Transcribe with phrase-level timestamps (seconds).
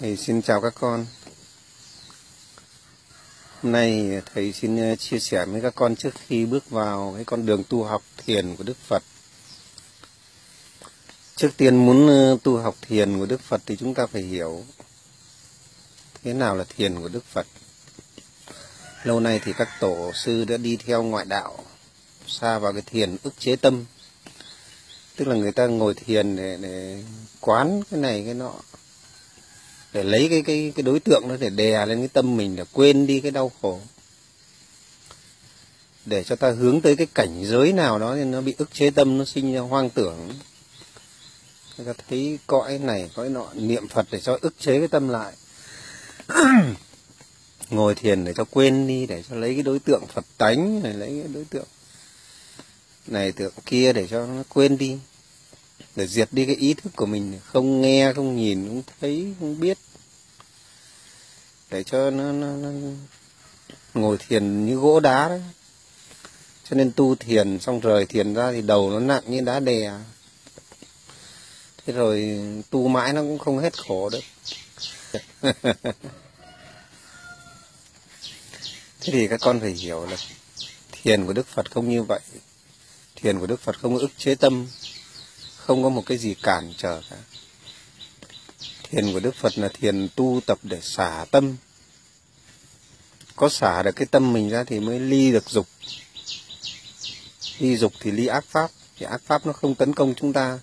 [0.00, 1.06] Thầy xin chào các con.
[3.62, 7.24] Hôm nay thầy xin ờ, chia sẻ với các con trước khi bước vào cái
[7.24, 9.02] con đường tu học thiền của Đức Phật.
[11.36, 14.64] Trước tiên muốn ờ, tu học thiền của Đức Phật thì chúng ta phải hiểu
[16.24, 17.46] thế nào là thiền của Đức Phật.
[19.04, 21.64] Lâu nay thì các tổ sư đã đi theo ngoại đạo
[22.26, 23.84] xa vào cái thiền ức chế tâm.
[25.16, 27.02] Tức là người ta ngồi thiền để, để
[27.40, 28.54] quán cái này cái nọ
[29.94, 32.64] để lấy cái cái cái đối tượng đó để đè lên cái tâm mình, để
[32.72, 33.80] quên đi cái đau khổ.
[36.06, 38.90] Để cho ta hướng tới cái cảnh giới nào đó thì nó bị ức chế
[38.90, 40.28] tâm, nó sinh ra hoang tưởng.
[41.76, 45.08] Người ta thấy cõi này, cõi nọ, niệm phật để cho ức chế cái tâm
[45.08, 45.32] lại.
[47.70, 50.92] Ngồi thiền để cho quên đi, để cho lấy cái đối tượng phật tánh, này
[50.92, 51.66] lấy cái đối tượng
[53.06, 54.98] này, tượng kia để cho nó quên đi
[55.96, 59.60] để diệt đi cái ý thức của mình không nghe không nhìn không thấy không
[59.60, 59.78] biết.
[61.70, 62.70] Để cho nó, nó, nó
[63.94, 65.42] ngồi thiền như gỗ đá đấy
[66.70, 69.92] cho nên tu thiền xong rời thiền ra thì đầu nó nặng như đá đè.
[71.86, 74.22] Thế rồi tu mãi nó cũng không hết khổ đấy
[79.00, 80.16] thế thì các con phải hiểu là
[80.92, 82.20] thiền của đức phật không như vậy.
[83.16, 84.66] Thiền của đức phật không ức chế tâm
[85.66, 87.16] không có một cái gì cản trở cả.
[88.82, 91.56] Thiền của đức phật là thiền tu tập để xả tâm.
[93.36, 95.66] Có xả được cái tâm mình ra thì mới ly được dục.
[97.58, 100.58] Ly dục thì ly ác pháp, thì ác pháp nó không tấn công chúng ta.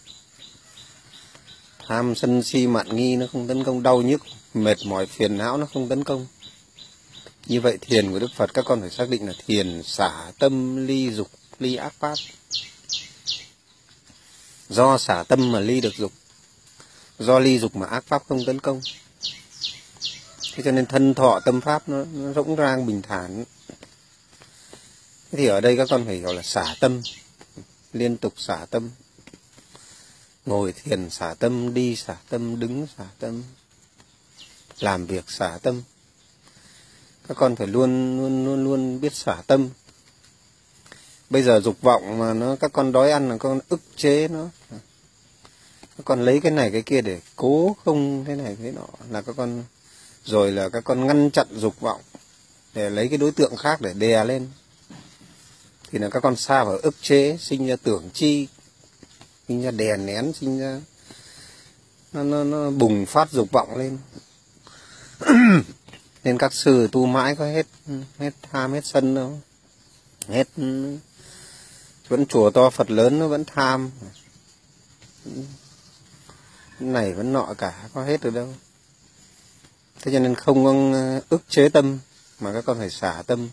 [1.87, 4.21] Tham sân si mạn nghi nó không tấn công, đau nhức,
[4.53, 6.27] mệt mỏi, phiền não nó không tấn công.
[7.45, 10.85] Như vậy thiền của đức phật các con phải xác định là thiền xả tâm,
[10.87, 12.15] ly dục, ly ác pháp
[14.71, 16.11] do xả tâm mà ly được dục
[17.19, 18.81] do ly dục mà ác pháp không tấn công.
[20.53, 23.43] Thế cho nên thân thọ tâm pháp nó, nó rỗng rang bình thản.
[25.31, 27.01] Thế thì ở đây các con phải hiểu là xả tâm
[27.93, 28.89] liên tục xả tâm.
[30.45, 33.43] Ngồi thiền xả tâm đi xả tâm đứng xả tâm
[34.79, 35.83] làm việc xả tâm.
[37.27, 39.69] Các con phải luôn luôn luôn luôn biết xả tâm.
[41.29, 44.49] Bây giờ dục vọng mà nó các con đói ăn là con ức chế nó
[46.01, 49.21] các con lấy cái này cái kia để cố không thế này thế nọ là
[49.21, 49.63] các con
[50.25, 52.01] rồi là các con ngăn chặn dục vọng
[52.73, 54.47] để lấy cái đối tượng khác để đè lên.
[55.91, 58.47] Thì là các con xa vào ức chế sinh ra tưởng chi
[59.47, 60.81] sinh ra đè nén sinh ra
[62.13, 63.97] nó, nó, nó bùng phát dục vọng lên.
[66.23, 67.65] Nên các sư tu mãi có hết
[68.19, 69.39] hết tham hết sân đâu
[70.27, 70.47] hết
[72.07, 73.91] vẫn chùa to phật lớn nó vẫn tham
[76.81, 78.53] này vẫn nọ cả có hết được đâu.
[80.01, 81.99] Thế cho nên không có ờ, ức chế tâm
[82.39, 83.49] mà các con phải xả tâm.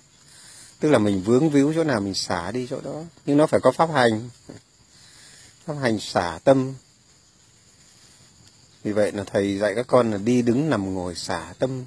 [0.81, 3.03] Tức là mình vướng víu chỗ nào mình xả đi chỗ đó.
[3.27, 4.31] Nhưng nó phải có pháp hành.
[5.67, 6.75] Pháp hành xả tâm.
[8.83, 11.85] Vì vậy là thầy dạy các con là đi đứng nằm ngồi xả tâm.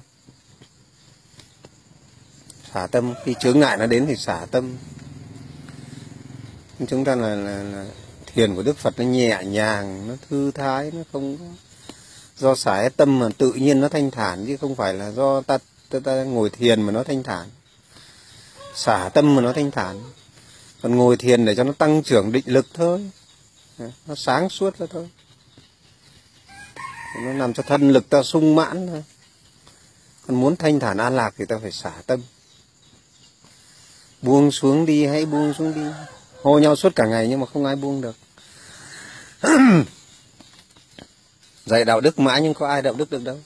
[2.74, 4.76] Xả tâm khi chướng ngại nó đến thì xả tâm.
[6.88, 7.86] Chúng ta là, là, là
[8.34, 11.44] thiền của đức phật nó nhẹ nhàng nó thư thái nó không có
[12.38, 15.58] do xả tâm mà tự nhiên nó thanh thản chứ không phải là do ta
[15.92, 17.48] ta, ta ngồi thiền mà nó thanh thản.
[18.74, 20.02] Xả tâm mà nó thanh thản.
[20.82, 23.10] Còn ngồi thiền để cho nó tăng trưởng định lực thôi.
[23.78, 25.08] Nó sáng suốt ra thôi.
[27.24, 29.04] Nó làm cho thân lực ta sung mãn thôi.
[30.26, 32.22] Còn muốn thanh thản an lạc thì ta phải xả tâm.
[34.22, 35.90] Buông xuống đi hãy buông xuống đi
[36.42, 38.16] hô nhau suốt cả ngày nhưng mà không ai buông được.
[41.66, 43.40] Dạy đạo đức mãi nhưng có ai đạo đức được đâu.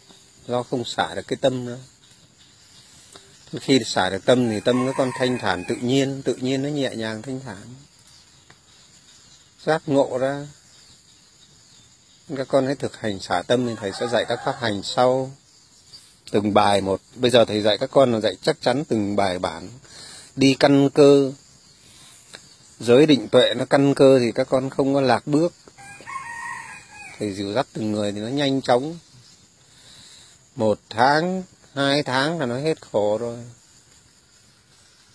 [0.47, 1.79] Do không xả được cái tâm nữa
[3.61, 6.69] khi xả được tâm thì tâm nó con thanh thản tự nhiên tự nhiên nó
[6.69, 7.75] nhẹ nhàng thanh thản.
[9.65, 10.47] Giác ngộ ra.
[12.37, 15.31] Các con hãy thực hành xả tâm thì thầy sẽ dạy các pháp hành sau.
[16.31, 17.01] Từng bài một.
[17.15, 19.69] Bây giờ thầy dạy các con là dạy chắc chắn từng bài bản.
[20.37, 21.33] Đi căn cơ
[22.81, 25.53] giới định tuệ nó căn cơ thì các con không có lạc bước.
[27.19, 28.99] Thầy dìu dắt từng người thì nó nhanh chóng.
[30.57, 31.43] Một tháng,
[31.75, 33.39] hai tháng là nó hết khổ rồi.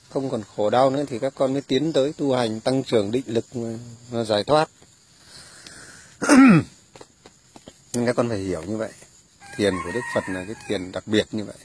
[0.10, 3.12] Không còn khổ đau nữa thì các con mới tiến tới tu hành tăng trưởng
[3.12, 3.46] định lực
[4.10, 4.70] và giải thoát.
[7.94, 8.92] Nhưng các con phải hiểu như vậy.
[9.56, 11.58] Thiền của đức phật là cái thiền đặc biệt như vậy.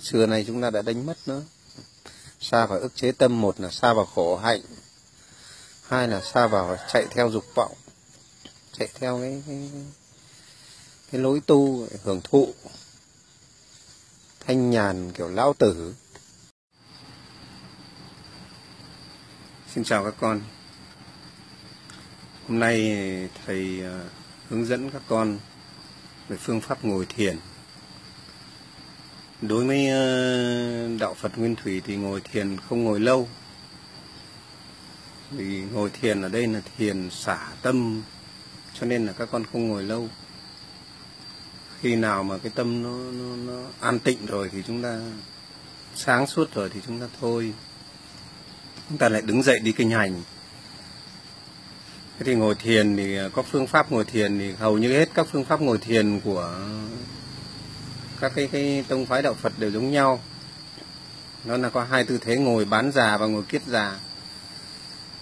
[0.00, 1.40] Xưa nay chúng ta đã đánh mất nó.
[2.40, 4.60] Xa vào ức chế tâm một là xa vào khổ hạnh
[5.88, 7.72] hai là xa vào chạy theo dục vọng
[8.78, 9.70] chạy theo cái cái,
[11.12, 12.54] cái lối tu hưởng thụ.
[14.46, 15.94] Thanh nhàn kiểu lão tử.
[19.74, 20.40] Xin chào các con.
[22.48, 22.78] Hôm nay
[23.46, 24.00] thầy à,
[24.48, 25.38] hướng dẫn các con
[26.28, 27.38] về phương pháp ngồi thiền.
[29.40, 33.28] Đối với à, đạo phật nguyên thủy thì ngồi thiền không ngồi lâu
[35.30, 38.02] vì ngồi thiền ở đây là thiền xả tâm
[38.80, 40.08] cho nên là các con không ngồi lâu.
[41.80, 45.00] Khi nào mà cái tâm nó, nó, nó an tịnh rồi thì chúng ta
[45.94, 47.52] sáng suốt rồi thì chúng ta thôi.
[48.88, 50.22] Chúng ta lại đứng dậy đi kinh hành
[52.18, 55.08] thế thì ngồi thiền thì à, có phương pháp ngồi thiền thì hầu như hết
[55.14, 56.58] các phương pháp ngồi thiền của
[58.20, 60.20] các cái cái tông phái đạo Phật đều giống nhau.
[61.44, 63.98] Nó là có hai tư thế ngồi bán già và ngồi kiết già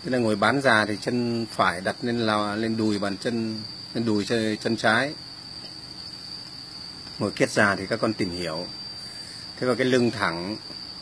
[0.04, 3.62] tức là ngồi bán già thì chân phải đặt lên là lên đùi bàn chân
[3.94, 5.14] lên đùi chân, chân trái.
[7.18, 8.66] Ngồi kiết già thì các con tìm hiểu.
[9.56, 10.56] Thế và cái lưng thẳng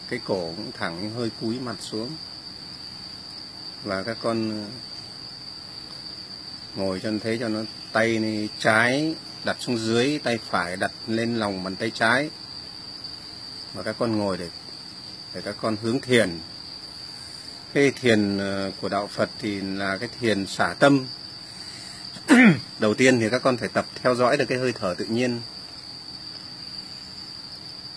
[0.09, 2.11] cái cổ cũng thẳng hơi cúi mặt xuống.
[3.85, 4.67] Và các con ờ,
[6.77, 7.61] ngồi cho thế cho nó
[7.93, 9.15] tay này trái
[9.45, 12.31] đặt xuống dưới tay phải đặt lên lòng bàn tay trái.
[13.75, 14.49] Và các con ngồi để
[15.35, 16.39] để các con hướng thiền
[17.75, 21.07] cái thiền ờ, của đạo Phật thì là cái thiền xả tâm.
[22.79, 25.41] Đầu tiên thì các con phải tập theo dõi được cái hơi thở tự nhiên.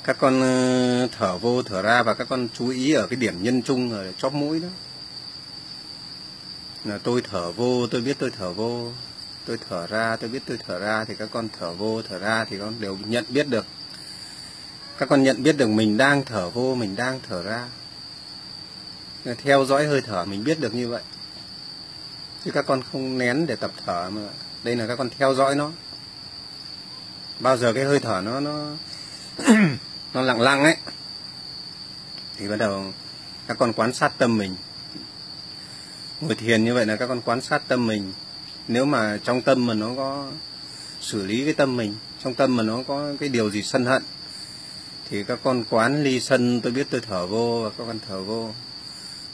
[0.04, 3.44] Các con ờ, thở vô, thở ra và các con chú ý ở cái điểm
[3.44, 4.68] nhân trung ở chóp mũi đó.
[6.86, 8.92] Là tôi thở vô, tôi biết tôi thở vô.
[9.46, 12.46] Tôi thở ra, tôi biết tôi thở ra thì các con thở vô, thở ra
[12.46, 13.66] thì con đều nhận biết được.
[14.98, 17.68] Các con nhận biết được mình đang thở vô, mình đang thở ra
[19.44, 21.02] theo dõi hơi thở, mình biết được như vậy.
[22.46, 24.22] Chứ các con không nén để tập thở mà.
[24.64, 25.72] Đây là các con theo dõi nó.
[27.40, 28.76] Bao giờ cái hơi thở nó nó
[30.14, 30.78] nó lặng lặng ấy,
[32.38, 32.94] thì bắt đầu
[33.48, 34.56] các con quan sát tâm mình.
[36.22, 38.14] Ngồi thiền như vậy là các con quan sát tâm mình.
[38.68, 40.32] Nếu mà trong tâm mà nó có
[41.02, 44.04] xử lý cái tâm mình, trong tâm mà nó có cái điều gì sân hận,
[45.10, 48.22] thì các con quán ly sân, tôi biết tôi thở vô và các con thở
[48.22, 48.52] vô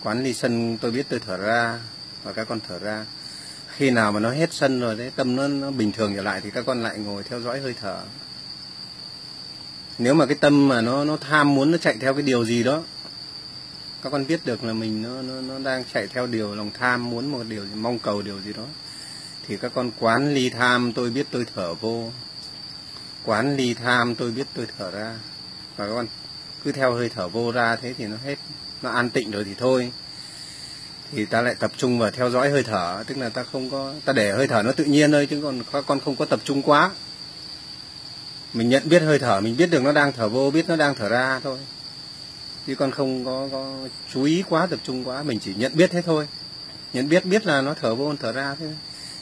[0.03, 1.79] quán ly sân tôi biết tôi thở ra
[2.23, 3.05] và các con thở ra.
[3.77, 6.41] Khi nào mà nó hết sân rồi đấy tâm nó, nó bình thường trở lại
[6.43, 8.01] thì các con lại ngồi theo dõi hơi thở.
[9.97, 12.63] Nếu mà cái tâm mà nó nó tham muốn nó chạy theo cái điều gì
[12.63, 12.83] đó
[14.03, 17.09] các con biết được là mình nó nó nó đang chạy theo điều lòng tham
[17.09, 18.65] muốn một điều mong cầu điều gì đó
[19.47, 22.11] thì các con quán ly tham tôi biết tôi thở vô.
[23.23, 25.15] Quán ly tham tôi biết tôi thở ra.
[25.77, 26.07] Và các con
[26.63, 28.35] cứ theo hơi thở vô ra thế thì nó hết
[28.81, 29.91] nó an tịnh rồi thì thôi.
[31.11, 33.93] Thì ta lại tập trung vào theo dõi hơi thở tức là ta không có
[34.05, 36.39] ta để hơi thở nó tự nhiên thôi chứ còn các con không có tập
[36.43, 36.91] trung quá.
[38.53, 40.95] Mình nhận biết hơi thở mình biết được nó đang thở vô biết nó đang
[40.95, 41.57] thở ra thôi.
[42.67, 43.75] Chứ con không có, có
[44.13, 46.27] chú ý quá tập trung quá mình chỉ nhận biết thế thôi.
[46.93, 48.67] Nhận biết biết là nó thở vô thở ra thế.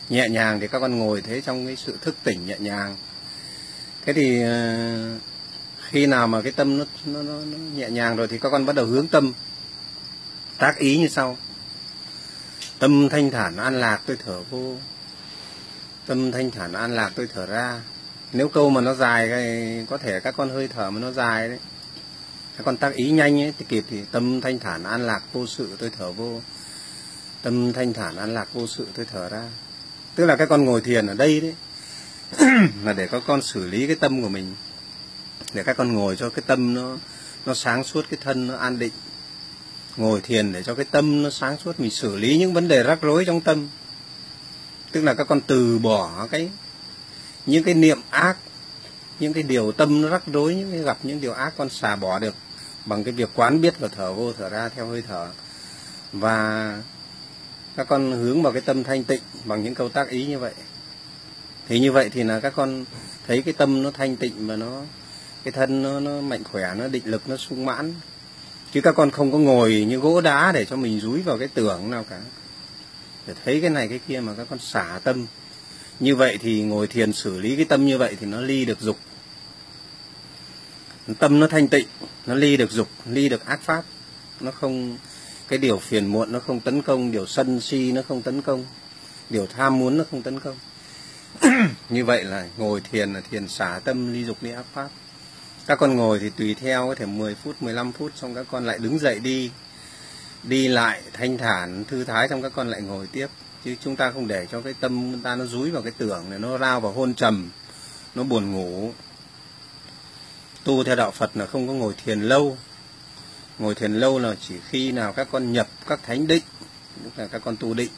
[0.10, 2.95] Nhẹ nhàng thì các con ngồi thế trong cái sự thức tỉnh nhẹ nhàng.
[4.06, 4.95] Thế thì ờ,
[5.89, 8.66] khi nào mà cái tâm nó, nó, nó, nó nhẹ nhàng rồi thì các con
[8.66, 9.34] bắt đầu hướng tâm.
[10.57, 11.38] Tác ý như sau.
[12.80, 14.75] Tâm thanh thản an lạc tôi thở vô.
[16.06, 17.81] Tâm thanh thản an lạc tôi thở ra.
[18.34, 21.50] Nếu câu mà nó dài thì có thể các con hơi thở mà nó dài
[21.50, 21.59] đấy.
[22.57, 25.47] Các con tác ý nhanh ấy thì kịp thì tâm thanh thản an lạc vô
[25.47, 26.42] sự tôi thở vô.
[27.42, 29.44] Tâm thanh thản an lạc vô sự tôi thở ra.
[30.16, 31.56] Tức là các con ngồi thiền ở đây đấy.
[32.83, 34.56] Là để các con xử lý cái tâm của mình
[35.54, 36.97] để các con ngồi cho cái tâm nó
[37.45, 38.94] nó sáng suốt, cái thân nó an định.
[39.97, 42.83] Ngồi thiền để cho cái tâm nó sáng suốt, mình xử lý những vấn đề
[42.83, 43.69] rắc rối trong tâm.
[44.92, 46.49] Tức là các con từ bỏ cái,
[47.45, 48.37] những cái niệm ác,
[49.19, 51.95] những cái điều tâm nó rắc rối, những cái gặp những điều ác con xả
[51.95, 52.35] bỏ được
[52.85, 55.27] bằng cái việc quán biết và thở vô, thở ra theo hơi thở.
[56.11, 56.81] Và
[57.75, 60.54] các con hướng vào cái tâm thanh tịnh bằng những câu tác ý như vậy.
[61.68, 62.85] Thì như vậy thì là các con
[63.27, 64.81] thấy cái tâm nó thanh tịnh và nó
[65.44, 67.94] cái thân nó, nó mạnh khỏe nó định lực nó sung mãn.
[68.71, 71.47] Chứ các con không có ngồi như gỗ đá để cho mình rúi vào cái
[71.47, 72.19] tưởng nào cả.
[73.27, 75.25] Để thấy cái này cái kia mà các con xả tâm.
[75.99, 78.81] Như vậy thì ngồi thiền xử lý cái tâm như vậy thì nó ly được
[78.81, 78.97] dục.
[81.19, 81.87] Tâm nó thanh tịnh
[82.25, 83.83] nó ly được dục ly được ác pháp.
[84.39, 84.97] Nó không
[85.47, 88.65] cái điều phiền muộn nó không tấn công điều sân si nó không tấn công
[89.29, 90.56] điều tham muốn nó không tấn công.
[91.89, 94.89] Như vậy là ngồi thiền là thiền xả tâm ly dục ly ác pháp
[95.68, 98.66] các con ngồi thì tùy theo, có thể 10 phút 15 phút, xong các con
[98.66, 99.52] lại đứng dậy đi.
[100.44, 103.28] Đi lại, thanh thản, thư thái, xong các con lại ngồi tiếp.
[103.66, 106.40] Chứ chúng ta không để cho cái tâm ta nó rúi vào cái tưởng này,
[106.40, 107.50] nó lao vào hôn trầm,
[108.16, 108.94] nó buồn ngủ.
[110.64, 112.57] Tu theo đạo Phật là không có ngồi thiền lâu.
[113.59, 116.44] Ngồi thiền lâu là chỉ khi nào các con nhập các thánh định,
[117.04, 117.92] tức là các con tu định.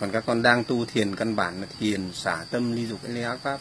[0.00, 3.22] Còn các con đang tu thiền căn bản là thiền xả tâm, ly dục, ly
[3.22, 3.60] ác pháp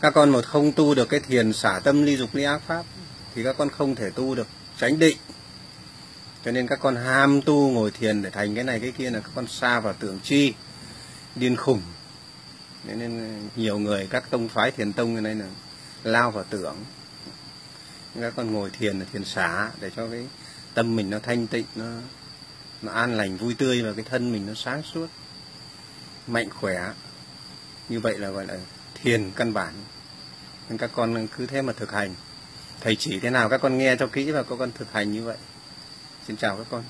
[0.00, 2.84] các con một không tu được cái thiền xả tâm ly dục ly ác pháp,
[3.34, 4.46] thì các con không thể tu được,
[4.78, 5.16] tránh định.
[6.44, 9.20] Cho nên các con ham tu ngồi thiền để thành cái này cái kia là
[9.20, 10.54] các con xa vào tưởng chi,
[11.34, 11.82] điên khùng.
[12.84, 15.46] Nên nhiều người, các tông phái thiền tông như này là
[16.04, 16.76] lao vào tưởng.
[18.20, 20.26] Các con ngồi thiền là thiền xả để cho cái
[20.74, 21.84] tâm mình nó thanh tịnh, nó
[22.82, 25.06] nó an lành, vui tươi và cái thân mình nó sáng suốt,
[26.26, 26.92] mạnh khỏe.
[27.88, 28.58] Như vậy là gọi là
[29.02, 29.74] thiền căn bản.
[30.68, 32.14] Nên các con cứ thế mà thực hành.
[32.80, 35.24] Thầy chỉ thế nào các con nghe cho kỹ và các con thực hành như
[35.24, 35.36] vậy.
[36.26, 36.82] Xin chào các con.